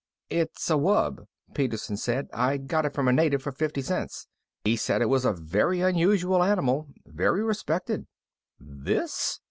"It's 0.31 0.67
a 0.71 0.77
wub," 0.77 1.27
Peterson 1.53 1.95
said. 1.95 2.27
"I 2.33 2.57
got 2.57 2.87
it 2.87 2.93
from 2.95 3.07
a 3.07 3.13
native 3.13 3.43
for 3.43 3.51
fifty 3.51 3.83
cents. 3.83 4.25
He 4.63 4.75
said 4.75 4.99
it 4.99 5.09
was 5.09 5.25
a 5.25 5.31
very 5.31 5.81
unusual 5.81 6.41
animal. 6.43 6.87
Very 7.05 7.43
respected." 7.43 8.07
"This?" 8.59 9.39